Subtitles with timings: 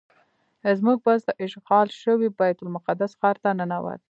[0.79, 3.99] زموږ بس د اشغال شوي بیت المقدس ښار ته ننوت.